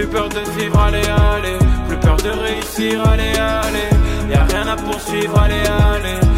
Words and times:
Plus 0.00 0.08
peur 0.08 0.30
de 0.30 0.40
vivre, 0.58 0.80
allez, 0.80 1.02
allez. 1.04 1.58
Plus 1.86 1.98
peur 1.98 2.16
de 2.16 2.30
réussir, 2.30 3.06
allez, 3.06 3.34
allez. 3.36 4.32
Y'a 4.32 4.44
rien 4.44 4.66
à 4.66 4.74
poursuivre, 4.74 5.38
allez, 5.38 5.60
allez 5.66 6.30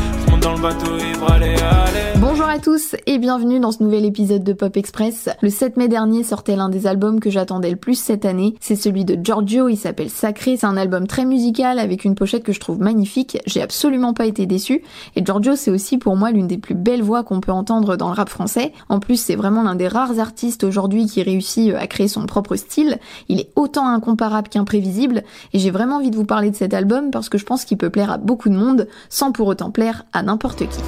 dans 0.43 0.55
le 0.55 0.61
bateau 0.61 0.99
allez, 1.29 1.55
allez. 1.55 2.19
Bonjour 2.19 2.32
à 2.53 2.59
tous 2.59 2.97
et 3.07 3.17
bienvenue 3.17 3.61
dans 3.61 3.73
ce 3.73 3.83
nouvel 3.83 4.05
épisode 4.05 4.45
de 4.45 4.53
Pop 4.53 4.77
Express. 4.77 5.31
Le 5.41 5.49
7 5.49 5.79
mai 5.79 5.89
dernier 5.89 6.23
sortait 6.23 6.55
l'un 6.55 6.69
des 6.69 6.87
albums 6.87 7.19
que 7.19 7.31
j'attendais 7.31 7.71
le 7.71 7.77
plus 7.77 7.95
cette 7.95 8.27
année. 8.27 8.57
C'est 8.61 8.77
celui 8.77 9.07
de 9.07 9.17
Giorgio, 9.19 9.71
il 9.71 9.79
s'appelle 9.79 10.11
Sacré. 10.11 10.59
C'est 10.59 10.67
un 10.67 10.77
album 10.77 11.07
très 11.07 11.25
musical 11.25 11.79
avec 11.79 12.05
une 12.05 12.15
pochette 12.15 12.43
que 12.43 12.53
je 12.53 12.61
trouve 12.61 12.79
magnifique. 12.79 13.39
J'ai 13.47 13.63
absolument 13.63 14.13
pas 14.13 14.27
été 14.27 14.45
déçue. 14.45 14.83
Et 15.17 15.25
Giorgio, 15.25 15.57
c'est 15.57 15.71
aussi 15.71 15.97
pour 15.97 16.15
moi 16.15 16.31
l'une 16.31 16.47
des 16.47 16.59
plus 16.59 16.75
belles 16.75 17.03
voix 17.03 17.25
qu'on 17.25 17.41
peut 17.41 17.53
entendre 17.53 17.97
dans 17.97 18.09
le 18.09 18.15
rap 18.15 18.29
français. 18.29 18.75
En 18.91 19.01
plus, 19.01 19.17
c'est 19.17 19.35
vraiment 19.35 19.63
l'un 19.63 19.75
des 19.75 19.89
rares 19.89 20.19
artistes 20.19 20.63
aujourd'hui 20.63 21.07
qui 21.07 21.23
réussit 21.23 21.75
à 21.75 21.87
créer 21.87 22.09
son 22.09 22.27
propre 22.27 22.57
style. 22.57 22.99
Il 23.31 23.41
est 23.41 23.49
autant 23.57 23.89
incomparable 23.89 24.51
qu'imprévisible. 24.51 25.23
Et 25.55 25.59
j'ai 25.59 25.71
vraiment 25.71 25.97
envie 25.97 26.11
de 26.11 26.17
vous 26.17 26.27
parler 26.27 26.51
de 26.51 26.57
cet 26.57 26.75
album 26.75 27.13
parce 27.13 27.31
que 27.31 27.39
je 27.39 27.47
pense 27.47 27.65
qu'il 27.65 27.79
peut 27.79 27.89
plaire 27.89 28.11
à 28.11 28.19
beaucoup 28.19 28.51
de 28.51 28.57
monde 28.57 28.89
sans 29.09 29.33
pour 29.33 29.47
autant 29.47 29.71
plaire 29.71 30.05
à 30.13 30.23
n'importe 30.23 30.69
qui. 30.69 30.81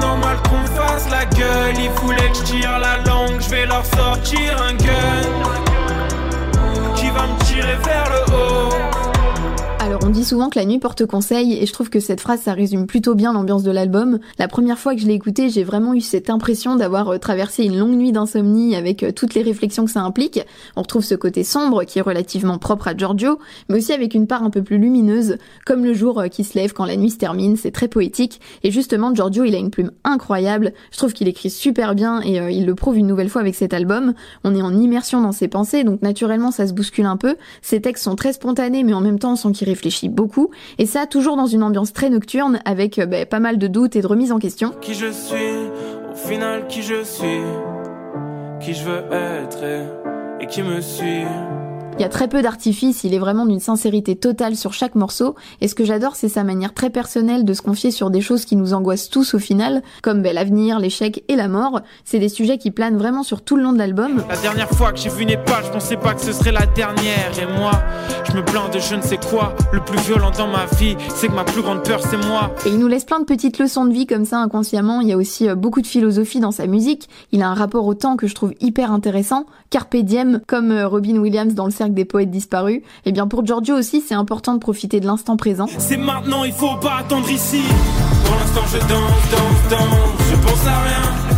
Normal 0.00 0.36
qu'on 0.48 0.64
fasse 0.74 1.08
la 1.10 1.24
gueule. 1.24 1.74
Il 1.78 1.90
voulait 1.90 2.30
que 2.30 2.36
je 2.36 2.42
tire 2.42 2.78
la 2.78 2.98
langue, 2.98 3.40
je 3.40 3.48
vais 3.50 3.66
leur 3.66 3.84
sortir 3.84 4.60
un 4.62 4.74
gun. 4.74 5.22
Qui 6.96 7.10
va 7.10 7.26
me 7.26 7.44
tirer 7.44 7.76
vers 7.84 8.10
le 8.10 8.34
haut? 8.34 8.63
On 10.04 10.10
dit 10.10 10.24
souvent 10.24 10.50
que 10.50 10.58
la 10.58 10.66
nuit 10.66 10.78
porte 10.78 11.06
conseil 11.06 11.54
et 11.54 11.64
je 11.64 11.72
trouve 11.72 11.88
que 11.88 11.98
cette 11.98 12.20
phrase 12.20 12.40
ça 12.42 12.52
résume 12.52 12.86
plutôt 12.86 13.14
bien 13.14 13.32
l'ambiance 13.32 13.62
de 13.62 13.70
l'album. 13.70 14.18
La 14.38 14.48
première 14.48 14.78
fois 14.78 14.94
que 14.94 15.00
je 15.00 15.06
l'ai 15.06 15.14
écouté, 15.14 15.48
j'ai 15.48 15.64
vraiment 15.64 15.94
eu 15.94 16.02
cette 16.02 16.28
impression 16.28 16.76
d'avoir 16.76 17.08
euh, 17.08 17.18
traversé 17.18 17.64
une 17.64 17.78
longue 17.78 17.96
nuit 17.96 18.12
d'insomnie 18.12 18.76
avec 18.76 19.02
euh, 19.02 19.12
toutes 19.12 19.32
les 19.32 19.40
réflexions 19.40 19.86
que 19.86 19.90
ça 19.90 20.02
implique. 20.02 20.40
On 20.76 20.82
retrouve 20.82 21.04
ce 21.04 21.14
côté 21.14 21.42
sombre 21.42 21.84
qui 21.84 22.00
est 22.00 22.02
relativement 22.02 22.58
propre 22.58 22.88
à 22.88 22.94
Giorgio, 22.94 23.38
mais 23.70 23.78
aussi 23.78 23.94
avec 23.94 24.12
une 24.12 24.26
part 24.26 24.42
un 24.42 24.50
peu 24.50 24.62
plus 24.62 24.76
lumineuse, 24.76 25.38
comme 25.64 25.84
le 25.84 25.94
jour 25.94 26.20
euh, 26.20 26.26
qui 26.28 26.44
se 26.44 26.58
lève 26.58 26.74
quand 26.74 26.84
la 26.84 26.96
nuit 26.96 27.10
se 27.10 27.16
termine, 27.16 27.56
c'est 27.56 27.70
très 27.70 27.88
poétique. 27.88 28.42
Et 28.62 28.70
justement, 28.70 29.14
Giorgio, 29.14 29.44
il 29.44 29.54
a 29.54 29.58
une 29.58 29.70
plume 29.70 29.92
incroyable. 30.04 30.74
Je 30.92 30.98
trouve 30.98 31.14
qu'il 31.14 31.28
écrit 31.28 31.48
super 31.48 31.94
bien 31.94 32.20
et 32.22 32.54
il 32.54 32.66
le 32.66 32.74
prouve 32.74 32.98
une 32.98 33.06
nouvelle 33.06 33.30
fois 33.30 33.40
avec 33.40 33.54
cet 33.54 33.72
album. 33.72 34.12
On 34.44 34.54
est 34.54 34.62
en 34.62 34.76
immersion 34.76 35.22
dans 35.22 35.32
ses 35.32 35.48
pensées, 35.48 35.82
donc 35.82 36.02
naturellement 36.02 36.50
ça 36.50 36.66
se 36.66 36.74
bouscule 36.74 37.06
un 37.06 37.16
peu. 37.16 37.36
Ses 37.62 37.80
textes 37.80 38.04
sont 38.04 38.16
très 38.16 38.34
spontanés, 38.34 38.84
mais 38.84 38.92
en 38.92 39.00
même 39.00 39.18
temps 39.18 39.34
sent 39.36 39.52
qu'il 39.52 39.70
beaucoup, 40.08 40.50
et 40.78 40.86
ça 40.86 41.06
toujours 41.06 41.36
dans 41.36 41.46
une 41.46 41.62
ambiance 41.62 41.92
très 41.92 42.10
nocturne, 42.10 42.60
avec 42.64 42.98
euh, 42.98 43.06
bah, 43.06 43.26
pas 43.26 43.40
mal 43.40 43.58
de 43.58 43.66
doutes 43.66 43.96
et 43.96 44.02
de 44.02 44.06
remises 44.06 44.32
en 44.32 44.38
question. 44.38 44.72
Qui 44.80 44.94
je 44.94 45.10
suis, 45.10 45.36
au 46.10 46.14
final 46.14 46.66
qui 46.68 46.82
je 46.82 47.02
suis, 47.02 47.40
qui 48.60 48.74
je 48.74 48.84
veux 48.84 49.02
être 49.12 49.64
et 50.40 50.46
qui 50.46 50.62
me 50.62 50.80
suit. 50.80 51.24
Il 51.96 52.02
y 52.02 52.04
a 52.04 52.08
très 52.08 52.26
peu 52.26 52.42
d'artifices, 52.42 53.04
il 53.04 53.14
est 53.14 53.20
vraiment 53.20 53.46
d'une 53.46 53.60
sincérité 53.60 54.16
totale 54.16 54.56
sur 54.56 54.72
chaque 54.72 54.96
morceau, 54.96 55.36
et 55.60 55.68
ce 55.68 55.76
que 55.76 55.84
j'adore 55.84 56.16
c'est 56.16 56.28
sa 56.28 56.42
manière 56.42 56.74
très 56.74 56.90
personnelle 56.90 57.44
de 57.44 57.54
se 57.54 57.62
confier 57.62 57.92
sur 57.92 58.10
des 58.10 58.20
choses 58.20 58.44
qui 58.44 58.56
nous 58.56 58.74
angoissent 58.74 59.08
tous 59.08 59.34
au 59.34 59.38
final, 59.38 59.80
comme 60.02 60.20
ben, 60.20 60.34
l'avenir, 60.34 60.80
l'échec 60.80 61.22
et 61.28 61.36
la 61.36 61.46
mort. 61.46 61.82
C'est 62.04 62.18
des 62.18 62.28
sujets 62.28 62.58
qui 62.58 62.72
planent 62.72 62.96
vraiment 62.96 63.22
sur 63.22 63.42
tout 63.42 63.54
le 63.56 63.62
long 63.62 63.72
de 63.72 63.78
l'album. 63.78 64.24
La 64.28 64.36
dernière 64.36 64.68
fois 64.70 64.92
que 64.92 64.98
j'ai 64.98 65.08
vu 65.08 65.24
Népal, 65.24 65.64
je 65.64 65.70
pensais 65.70 65.96
pas 65.96 66.14
que 66.14 66.20
ce 66.20 66.32
serait 66.32 66.50
la 66.50 66.66
dernière, 66.66 67.30
et 67.40 67.46
moi, 67.60 67.70
je 68.28 68.32
me 68.32 68.44
plains 68.44 68.68
de 68.70 68.80
je 68.80 68.96
ne 68.96 69.02
sais 69.02 69.18
quoi. 69.30 69.54
Le 69.72 69.78
plus 69.78 70.00
violent 70.00 70.32
dans 70.36 70.48
ma 70.48 70.66
vie, 70.66 70.96
c'est 71.14 71.28
que 71.28 71.32
ma 71.32 71.44
plus 71.44 71.62
grande 71.62 71.84
peur 71.84 72.00
c'est 72.02 72.16
moi. 72.26 72.52
Et 72.66 72.70
il 72.70 72.78
nous 72.80 72.88
laisse 72.88 73.04
plein 73.04 73.20
de 73.20 73.24
petites 73.24 73.60
leçons 73.60 73.84
de 73.84 73.92
vie 73.92 74.06
comme 74.06 74.24
ça 74.24 74.38
inconsciemment, 74.38 75.00
il 75.00 75.08
y 75.08 75.12
a 75.12 75.16
aussi 75.16 75.48
euh, 75.48 75.54
beaucoup 75.54 75.80
de 75.80 75.86
philosophie 75.86 76.40
dans 76.40 76.50
sa 76.50 76.66
musique, 76.66 77.08
il 77.30 77.40
a 77.42 77.48
un 77.48 77.54
rapport 77.54 77.86
au 77.86 77.94
temps 77.94 78.16
que 78.16 78.26
je 78.26 78.34
trouve 78.34 78.52
hyper 78.60 78.90
intéressant, 78.90 79.46
carpe 79.70 79.96
diem, 79.96 80.40
comme 80.48 80.72
euh, 80.72 80.88
Robin 80.88 81.18
Williams 81.18 81.54
dans 81.54 81.66
le 81.66 81.70
des 81.92 82.04
poètes 82.04 82.30
disparus, 82.30 82.76
et 82.76 82.82
eh 83.06 83.12
bien 83.12 83.26
pour 83.26 83.44
Giorgio 83.44 83.76
aussi, 83.76 84.00
c'est 84.00 84.14
important 84.14 84.54
de 84.54 84.58
profiter 84.58 85.00
de 85.00 85.06
l'instant 85.06 85.36
présent. 85.36 85.66
C'est 85.78 85.96
maintenant, 85.96 86.44
il 86.44 86.52
faut 86.52 86.76
pas 86.76 86.98
attendre 87.00 87.28
ici. 87.30 87.60
Pour 88.24 88.36
l'instant, 88.36 88.62
je 88.72 88.78
danse, 88.78 88.90
danse, 89.30 89.70
danse, 89.70 90.28
je 90.30 90.36
pense 90.36 90.66
à 90.66 90.80
rien. 90.80 91.34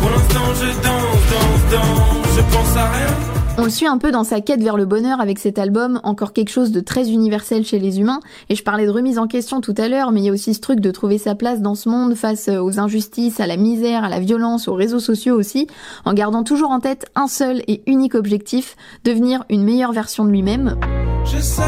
Pour 0.00 0.10
l'instant, 0.10 0.54
je 0.60 0.66
danse, 0.82 1.24
danse, 1.30 1.72
danse, 1.72 2.36
je 2.36 2.56
pense 2.56 2.76
à 2.76 2.90
rien. 2.90 3.43
On 3.56 3.64
le 3.64 3.70
suit 3.70 3.86
un 3.86 3.98
peu 3.98 4.10
dans 4.10 4.24
sa 4.24 4.40
quête 4.40 4.62
vers 4.62 4.76
le 4.76 4.84
bonheur 4.84 5.20
avec 5.20 5.38
cet 5.38 5.60
album, 5.60 6.00
encore 6.02 6.32
quelque 6.32 6.50
chose 6.50 6.72
de 6.72 6.80
très 6.80 7.10
universel 7.10 7.64
chez 7.64 7.78
les 7.78 8.00
humains, 8.00 8.18
et 8.48 8.56
je 8.56 8.64
parlais 8.64 8.84
de 8.84 8.90
remise 8.90 9.16
en 9.16 9.28
question 9.28 9.60
tout 9.60 9.74
à 9.76 9.88
l'heure, 9.88 10.10
mais 10.10 10.20
il 10.20 10.24
y 10.24 10.28
a 10.28 10.32
aussi 10.32 10.54
ce 10.54 10.60
truc 10.60 10.80
de 10.80 10.90
trouver 10.90 11.18
sa 11.18 11.36
place 11.36 11.60
dans 11.60 11.76
ce 11.76 11.88
monde 11.88 12.16
face 12.16 12.48
aux 12.48 12.80
injustices, 12.80 13.38
à 13.38 13.46
la 13.46 13.56
misère, 13.56 14.02
à 14.02 14.08
la 14.08 14.18
violence, 14.18 14.66
aux 14.66 14.74
réseaux 14.74 14.98
sociaux 14.98 15.38
aussi, 15.38 15.68
en 16.04 16.14
gardant 16.14 16.42
toujours 16.42 16.70
en 16.70 16.80
tête 16.80 17.06
un 17.14 17.28
seul 17.28 17.62
et 17.68 17.82
unique 17.86 18.16
objectif, 18.16 18.76
devenir 19.04 19.44
une 19.48 19.62
meilleure 19.62 19.92
version 19.92 20.24
de 20.24 20.30
lui-même. 20.30 20.76
Je 21.24 21.40
sais, 21.40 21.62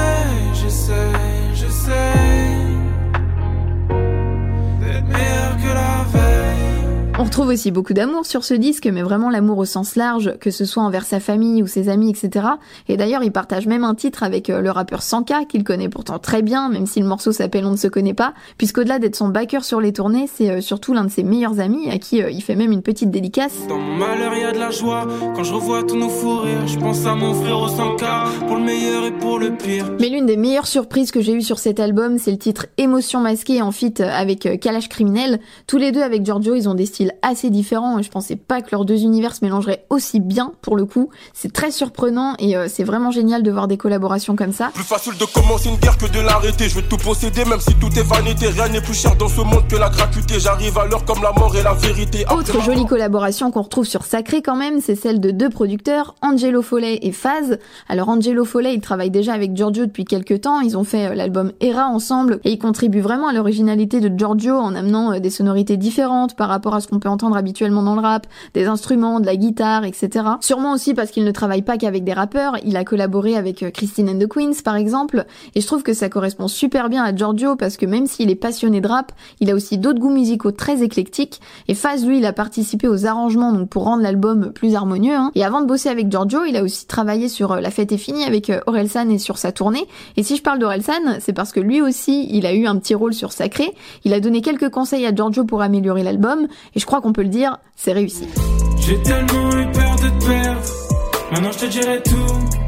je 0.54 0.68
sais, 0.68 0.92
je 1.54 1.70
sais. 1.70 2.25
Retrouve 7.36 7.52
aussi 7.52 7.70
beaucoup 7.70 7.92
d'amour 7.92 8.24
sur 8.24 8.44
ce 8.44 8.54
disque, 8.54 8.88
mais 8.90 9.02
vraiment 9.02 9.28
l'amour 9.28 9.58
au 9.58 9.66
sens 9.66 9.94
large, 9.94 10.38
que 10.40 10.50
ce 10.50 10.64
soit 10.64 10.82
envers 10.82 11.04
sa 11.04 11.20
famille 11.20 11.62
ou 11.62 11.66
ses 11.66 11.90
amis, 11.90 12.08
etc. 12.08 12.46
Et 12.88 12.96
d'ailleurs, 12.96 13.22
il 13.22 13.30
partage 13.30 13.66
même 13.66 13.84
un 13.84 13.94
titre 13.94 14.22
avec 14.22 14.48
euh, 14.48 14.62
le 14.62 14.70
rappeur 14.70 15.02
Sanka, 15.02 15.44
qu'il 15.44 15.62
connaît 15.62 15.90
pourtant 15.90 16.18
très 16.18 16.40
bien, 16.40 16.70
même 16.70 16.86
si 16.86 16.98
le 16.98 17.06
morceau 17.06 17.32
s'appelle 17.32 17.66
On 17.66 17.72
ne 17.72 17.76
se 17.76 17.88
connaît 17.88 18.14
pas, 18.14 18.32
puisqu'au-delà 18.56 18.98
d'être 18.98 19.16
son 19.16 19.28
backer 19.28 19.66
sur 19.66 19.82
les 19.82 19.92
tournées, 19.92 20.30
c'est 20.34 20.48
euh, 20.48 20.60
surtout 20.62 20.94
l'un 20.94 21.04
de 21.04 21.10
ses 21.10 21.24
meilleurs 21.24 21.60
amis, 21.60 21.90
à 21.90 21.98
qui 21.98 22.22
euh, 22.22 22.30
il 22.30 22.40
fait 22.40 22.56
même 22.56 22.72
une 22.72 22.80
petite 22.80 23.10
dédicace. 23.10 23.52
Dans 23.68 23.76
mon 23.76 23.96
malheur, 23.96 24.34
y 24.34 24.42
a 24.42 24.52
de 24.52 24.58
la 24.58 24.70
joie, 24.70 25.06
quand 25.34 25.44
je 25.44 25.52
revois 25.52 25.82
tous 25.82 25.96
nos 25.96 26.08
fous 26.08 26.38
rires, 26.38 26.66
je 26.66 26.78
pense 26.78 27.04
à 27.04 27.14
mon 27.14 27.34
frère 27.34 27.58
au 27.58 27.68
Sanka, 27.68 28.24
pour 28.46 28.56
le 28.56 28.64
meilleur 28.64 29.04
et 29.04 29.12
pour 29.12 29.38
le 29.38 29.54
pire. 29.54 29.84
Mais 30.00 30.08
l'une 30.08 30.24
des 30.24 30.38
meilleures 30.38 30.66
surprises 30.66 31.10
que 31.10 31.20
j'ai 31.20 31.34
eues 31.34 31.42
sur 31.42 31.58
cet 31.58 31.80
album, 31.80 32.16
c'est 32.16 32.30
le 32.30 32.38
titre 32.38 32.64
Émotion 32.78 33.20
masquée 33.20 33.60
en 33.60 33.72
feat 33.72 34.00
avec 34.00 34.58
Kalash 34.58 34.88
Criminel. 34.88 35.38
Tous 35.66 35.76
les 35.76 35.92
deux 35.92 36.00
avec 36.00 36.24
Giorgio, 36.24 36.54
ils 36.54 36.66
ont 36.66 36.74
des 36.74 36.86
styles 36.86 37.12
assez 37.26 37.50
différents 37.50 37.98
et 37.98 38.02
je 38.04 38.10
pensais 38.10 38.36
pas 38.36 38.62
que 38.62 38.68
leurs 38.70 38.84
deux 38.84 39.02
univers 39.02 39.34
se 39.34 39.44
mélangeraient 39.44 39.84
aussi 39.90 40.20
bien 40.20 40.52
pour 40.62 40.76
le 40.76 40.84
coup. 40.84 41.10
C'est 41.34 41.52
très 41.52 41.72
surprenant 41.72 42.34
et 42.38 42.56
euh, 42.56 42.68
c'est 42.68 42.84
vraiment 42.84 43.10
génial 43.10 43.42
de 43.42 43.50
voir 43.50 43.66
des 43.66 43.76
collaborations 43.76 44.36
comme 44.36 44.52
ça. 44.52 44.70
Plus 44.72 44.84
facile 44.84 45.14
de 45.18 45.24
commencer 45.24 45.68
une 45.68 45.76
guerre 45.76 45.98
que 45.98 46.06
de 46.06 46.20
l'arrêter. 46.20 46.68
Je 46.68 46.76
veux 46.76 46.82
tout 46.82 46.96
posséder 46.96 47.44
même 47.44 47.58
si 47.58 47.74
tout 47.74 47.90
est 47.98 48.04
vanité. 48.04 48.46
Rien 48.48 48.68
n'est 48.68 48.80
plus 48.80 48.94
cher 48.94 49.16
dans 49.16 49.28
ce 49.28 49.40
monde 49.40 49.66
que 49.68 49.74
la 49.74 49.90
gratuité. 49.90 50.38
J'arrive 50.38 50.78
à 50.78 50.86
l'heure 50.86 51.04
comme 51.04 51.20
la 51.20 51.32
mort 51.32 51.54
et 51.56 51.64
la 51.64 51.74
vérité. 51.74 52.24
Autre 52.32 52.62
jolie 52.62 52.86
collaboration 52.86 53.50
qu'on 53.50 53.62
retrouve 53.62 53.86
sur 53.86 54.04
Sacré 54.04 54.40
quand 54.40 54.56
même, 54.56 54.80
c'est 54.80 54.94
celle 54.94 55.18
de 55.20 55.32
deux 55.32 55.50
producteurs, 55.50 56.14
Angelo 56.22 56.62
Follet 56.62 57.00
et 57.02 57.12
Faz. 57.12 57.58
Alors 57.88 58.08
Angelo 58.08 58.44
Follet, 58.44 58.74
il 58.74 58.80
travaille 58.80 59.10
déjà 59.10 59.32
avec 59.32 59.56
Giorgio 59.56 59.86
depuis 59.86 60.04
quelques 60.04 60.42
temps. 60.42 60.60
Ils 60.60 60.76
ont 60.76 60.84
fait 60.84 61.08
euh, 61.08 61.14
l'album 61.14 61.50
Era 61.60 61.86
ensemble 61.86 62.38
et 62.44 62.52
ils 62.52 62.58
contribuent 62.58 63.00
vraiment 63.00 63.26
à 63.26 63.32
l'originalité 63.32 63.98
de 63.98 64.16
Giorgio 64.16 64.54
en 64.54 64.76
amenant 64.76 65.12
euh, 65.12 65.18
des 65.18 65.30
sonorités 65.30 65.76
différentes 65.76 66.36
par 66.36 66.48
rapport 66.48 66.74
à 66.74 66.80
ce 66.80 66.86
qu'on 66.86 67.00
peut 67.00 67.08
entendre 67.08 67.15
habituellement 67.24 67.82
dans 67.82 67.94
le 67.94 68.00
rap, 68.00 68.26
des 68.54 68.66
instruments, 68.66 69.20
de 69.20 69.26
la 69.26 69.36
guitare, 69.36 69.84
etc. 69.84 70.26
Sûrement 70.40 70.72
aussi 70.72 70.94
parce 70.94 71.10
qu'il 71.10 71.24
ne 71.24 71.30
travaille 71.30 71.62
pas 71.62 71.78
qu'avec 71.78 72.04
des 72.04 72.12
rappeurs, 72.12 72.56
il 72.64 72.76
a 72.76 72.84
collaboré 72.84 73.36
avec 73.36 73.62
euh, 73.62 73.70
Christine 73.70 74.10
and 74.10 74.18
the 74.18 74.28
Queens 74.28 74.62
par 74.64 74.76
exemple, 74.76 75.24
et 75.54 75.60
je 75.60 75.66
trouve 75.66 75.82
que 75.82 75.94
ça 75.94 76.08
correspond 76.08 76.48
super 76.48 76.88
bien 76.88 77.04
à 77.04 77.14
Giorgio 77.14 77.56
parce 77.56 77.76
que 77.76 77.86
même 77.86 78.06
s'il 78.06 78.30
est 78.30 78.36
passionné 78.36 78.80
de 78.80 78.88
rap, 78.88 79.12
il 79.40 79.50
a 79.50 79.54
aussi 79.54 79.78
d'autres 79.78 79.98
goûts 79.98 80.10
musicaux 80.10 80.52
très 80.52 80.82
éclectiques, 80.82 81.40
et 81.68 81.74
Faz 81.74 82.04
lui 82.06 82.18
il 82.18 82.26
a 82.26 82.32
participé 82.32 82.88
aux 82.88 83.06
arrangements 83.06 83.52
donc 83.52 83.68
pour 83.68 83.84
rendre 83.84 84.02
l'album 84.02 84.52
plus 84.52 84.74
harmonieux, 84.74 85.14
hein. 85.14 85.30
et 85.34 85.44
avant 85.44 85.60
de 85.60 85.66
bosser 85.66 85.88
avec 85.88 86.10
Giorgio, 86.10 86.44
il 86.44 86.56
a 86.56 86.62
aussi 86.62 86.86
travaillé 86.86 87.28
sur 87.28 87.52
euh, 87.52 87.60
La 87.60 87.70
fête 87.70 87.92
est 87.92 87.98
finie 87.98 88.24
avec 88.24 88.50
euh, 88.50 88.60
Orelsan 88.66 89.08
et 89.10 89.18
sur 89.18 89.38
sa 89.38 89.52
tournée, 89.52 89.86
et 90.16 90.22
si 90.22 90.36
je 90.36 90.42
parle 90.42 90.58
d'Orelsan, 90.58 91.20
c'est 91.20 91.32
parce 91.32 91.52
que 91.52 91.60
lui 91.60 91.80
aussi 91.80 92.28
il 92.30 92.46
a 92.46 92.52
eu 92.52 92.66
un 92.66 92.76
petit 92.78 92.94
rôle 92.94 93.14
sur 93.14 93.32
Sacré, 93.32 93.74
il 94.04 94.12
a 94.12 94.20
donné 94.20 94.40
quelques 94.42 94.70
conseils 94.70 95.06
à 95.06 95.14
Giorgio 95.14 95.44
pour 95.44 95.62
améliorer 95.62 96.02
l'album, 96.02 96.46
et 96.74 96.80
je 96.80 96.86
crois 96.86 97.00
qu'on 97.06 97.12
peut 97.12 97.22
le 97.22 97.28
dire, 97.28 97.58
c'est 97.76 97.92
réussi. 97.92 98.26
J'ai 98.78 99.00
tellement 99.02 99.50
eu 99.52 99.70
peur 99.70 99.94
de 99.94 100.08
te 100.08 100.26
perdre. 100.26 100.60
Maintenant 101.30 101.52
je 101.52 101.58
te 101.58 101.66
dirai 101.66 102.02
tout. 102.02 102.65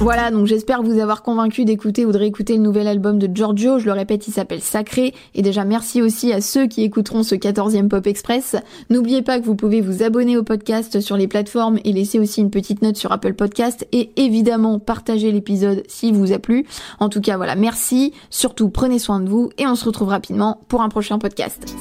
Voilà, 0.00 0.30
donc 0.30 0.46
j'espère 0.46 0.82
vous 0.82 0.98
avoir 0.98 1.22
convaincu 1.22 1.64
d'écouter 1.64 2.04
ou 2.04 2.12
de 2.12 2.18
réécouter 2.18 2.56
le 2.56 2.62
nouvel 2.62 2.86
album 2.86 3.18
de 3.18 3.34
Giorgio. 3.34 3.78
Je 3.78 3.86
le 3.86 3.92
répète, 3.92 4.28
il 4.28 4.32
s'appelle 4.32 4.60
Sacré. 4.60 5.14
Et 5.34 5.40
déjà 5.40 5.64
merci 5.64 6.02
aussi 6.02 6.34
à 6.34 6.42
ceux 6.42 6.66
qui 6.66 6.82
écouteront 6.82 7.22
ce 7.22 7.34
14e 7.34 7.88
Pop 7.88 8.06
Express. 8.06 8.56
N'oubliez 8.90 9.22
pas 9.22 9.40
que 9.40 9.46
vous 9.46 9.54
pouvez 9.54 9.80
vous 9.80 10.02
abonner 10.02 10.36
au 10.36 10.42
podcast 10.42 11.00
sur 11.00 11.16
les 11.16 11.28
plateformes 11.28 11.78
et 11.82 11.92
laisser 11.94 12.18
aussi 12.18 12.42
une 12.42 12.50
petite 12.50 12.82
note 12.82 12.96
sur 12.96 13.10
Apple 13.10 13.32
Podcast. 13.32 13.88
Et 13.92 14.10
évidemment, 14.16 14.78
partager 14.78 15.32
l'épisode 15.32 15.84
s'il 15.88 16.12
vous 16.12 16.32
a 16.32 16.38
plu. 16.38 16.66
En 17.00 17.08
tout 17.08 17.22
cas, 17.22 17.38
voilà, 17.38 17.54
merci. 17.54 18.12
Surtout, 18.28 18.68
prenez 18.68 18.98
soin 18.98 19.20
de 19.20 19.30
vous 19.30 19.48
et 19.56 19.66
on 19.66 19.76
se 19.76 19.86
retrouve 19.86 20.08
rapidement 20.08 20.60
pour 20.68 20.82
un 20.82 20.90
prochain 20.90 21.18
podcast. 21.18 21.74